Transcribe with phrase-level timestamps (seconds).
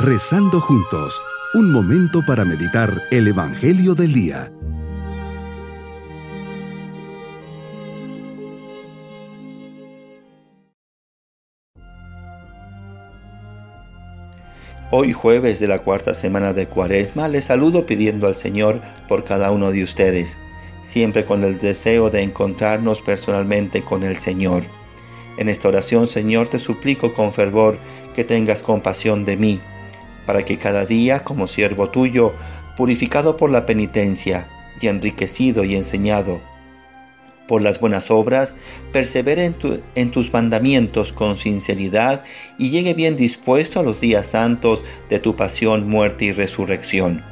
[0.00, 1.20] Rezando juntos,
[1.54, 4.52] un momento para meditar el Evangelio del Día.
[14.92, 19.50] Hoy jueves de la cuarta semana de Cuaresma les saludo pidiendo al Señor por cada
[19.50, 20.38] uno de ustedes,
[20.84, 24.62] siempre con el deseo de encontrarnos personalmente con el Señor.
[25.38, 27.78] En esta oración, Señor, te suplico con fervor
[28.14, 29.60] que tengas compasión de mí,
[30.28, 32.34] para que cada día, como siervo tuyo,
[32.76, 34.46] purificado por la penitencia
[34.78, 36.42] y enriquecido y enseñado,
[37.46, 38.54] por las buenas obras,
[38.92, 39.54] persevere
[39.94, 42.24] en, tus mandamientos con sinceridad
[42.58, 47.24] y llegue bien dispuesto a los días santos de tu pasión, muerte y resurrección.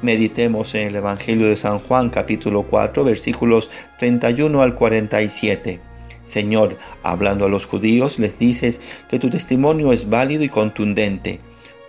[0.00, 3.68] Meditemos en el Evangelio de San Juan capítulo 4 versículos
[3.98, 5.78] 31 al 47.
[6.24, 8.80] Señor, hablando a los judíos, les dices
[9.10, 11.40] que tu testimonio es válido y contundente,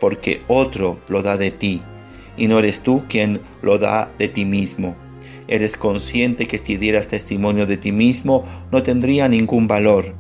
[0.01, 1.81] porque otro lo da de ti,
[2.35, 4.97] y no eres tú quien lo da de ti mismo
[5.51, 10.13] Eres consciente que si dieras testimonio de ti mismo no tendría ningún valor.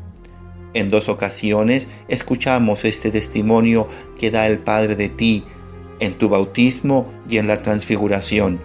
[0.73, 3.87] En dos ocasiones escuchamos este testimonio
[4.19, 5.45] que da el Padre de ti,
[6.01, 8.59] en tu bautismo y en la transfiguración.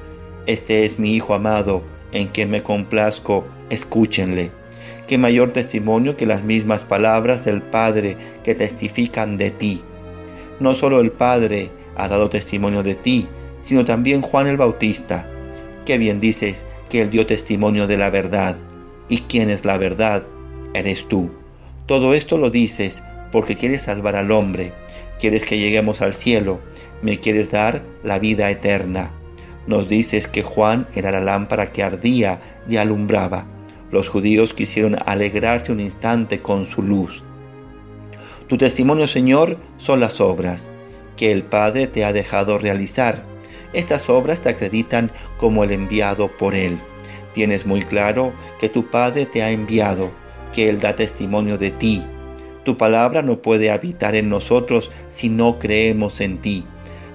[0.47, 4.51] Este es mi Hijo amado, en quien me complazco, escúchenle.
[5.07, 9.83] Qué mayor testimonio que las mismas palabras del Padre que testifican de ti.
[10.61, 13.27] No solo el Padre ha dado testimonio de ti,
[13.61, 15.27] sino también Juan el Bautista
[15.87, 18.57] Qué bien dices que Él dio testimonio de la verdad.
[19.09, 20.25] ¿Y quién es la verdad?
[20.75, 21.31] Eres tú.
[21.87, 24.73] Todo esto lo dices porque quieres salvar al hombre,
[25.21, 26.59] quieres que lleguemos al cielo,
[27.03, 29.13] me quieres dar la vida eterna.
[29.69, 33.47] Nos dices que Juan era la lámpara que ardía y alumbraba.
[33.93, 37.23] Los judíos quisieron alegrarse un instante con su luz.
[38.49, 40.71] Tu testimonio, Señor, son las obras
[41.17, 43.25] que el Padre te ha dejado realizar
[43.77, 46.79] estas obras te acreditan como el enviado por Él.
[47.35, 50.11] Tienes muy claro que tu Padre te ha enviado,
[50.55, 52.03] que Él da testimonio de ti.
[52.65, 56.65] Tu palabra no puede habitar en nosotros si no creemos en ti.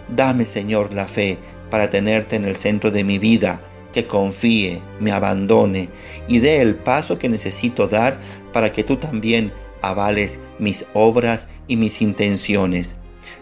[0.08, 1.40] Dame, Señor, la fe
[1.72, 3.62] para tenerte en el centro de mi vida,
[3.92, 5.90] que confíe, me abandone
[6.28, 8.20] y dé el paso que necesito dar
[8.54, 9.52] para que tú también
[9.82, 12.98] avales mis obras y mis intenciones.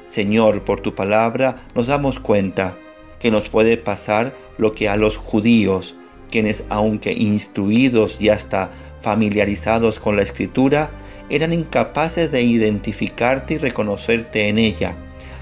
[0.06, 2.76] Señor, por tu palabra nos damos cuenta
[3.20, 5.96] que nos puede pasar lo que a los judíos,
[6.32, 10.92] quienes aunque instruidos y hasta familiarizados con la escritura,
[11.30, 14.96] eran incapaces de identificarte y reconocerte en ella.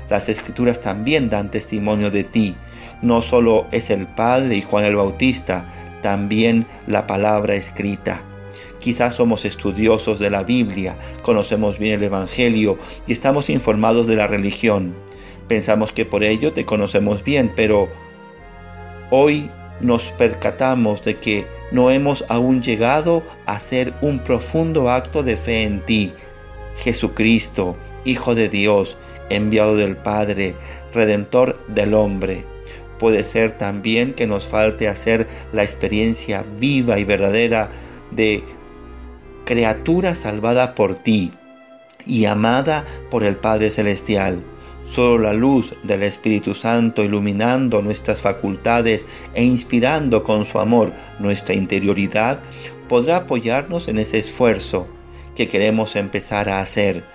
[0.09, 2.55] Las escrituras también dan testimonio de ti.
[3.01, 5.69] No solo es el Padre y Juan el Bautista,
[6.01, 8.21] también la palabra escrita.
[8.79, 12.77] Quizás somos estudiosos de la Biblia, conocemos bien el Evangelio
[13.07, 14.95] y estamos informados de la religión,
[15.47, 17.87] Pensamos que por ello te conocemos bien, pero
[19.11, 19.49] hoy
[19.79, 25.63] nos percatamos de que no hemos aún llegado a hacer un profundo acto de fe
[25.63, 26.13] en ti,
[26.75, 28.97] Jesucristo, Hijo de Dios,
[29.29, 30.55] enviado del Padre,
[30.93, 32.43] Redentor del hombre.
[32.99, 37.69] Puede ser también que nos falte hacer la experiencia viva y verdadera
[38.11, 38.43] de
[39.47, 41.31] criatura salvada por ti
[42.05, 44.43] y amada por el Padre Celestial.
[44.89, 51.55] Solo la luz del Espíritu Santo iluminando nuestras facultades e inspirando con su amor nuestra
[51.55, 52.39] interioridad
[52.89, 54.87] podrá apoyarnos en ese esfuerzo
[55.33, 57.05] que queremos empezar a hacer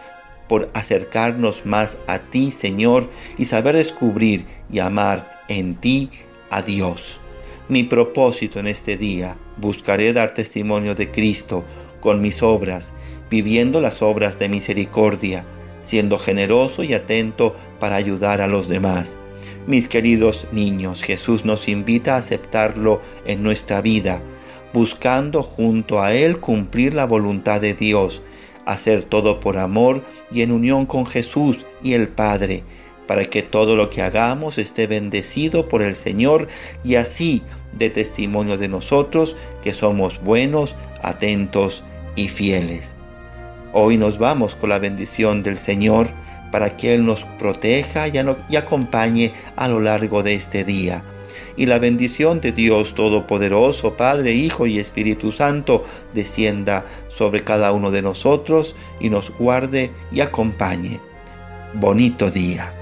[0.48, 6.10] por acercarnos más a ti, Señor, y saber descubrir y amar en ti
[6.50, 7.20] a Dios.
[7.68, 11.64] Mi propósito en este día, buscaré dar testimonio de Cristo
[12.02, 12.92] con mis obras,
[13.30, 15.46] viviendo las obras de misericordia,
[15.82, 19.16] siendo generoso y atento para ayudar a los demás.
[19.66, 24.20] Mis queridos niños, Jesús nos invita a aceptarlo en nuestra vida,
[24.74, 28.22] buscando junto a Él cumplir la voluntad de Dios,
[28.66, 30.02] hacer todo por amor
[30.32, 32.64] y en unión con Jesús y el Padre,
[33.06, 36.48] para que todo lo que hagamos esté bendecido por el Señor
[36.82, 37.42] y así
[37.78, 41.84] dé testimonio de nosotros que somos buenos, atentos
[42.16, 42.96] y fieles.
[43.72, 46.08] Hoy nos vamos con la bendición del Señor
[46.50, 51.02] para que Él nos proteja y acompañe a lo largo de este día.
[51.56, 57.90] Y la bendición de Dios Todopoderoso, Padre, Hijo y Espíritu Santo, descienda sobre cada uno
[57.90, 61.00] de nosotros y nos guarde y acompañe.
[61.74, 62.81] Bonito día.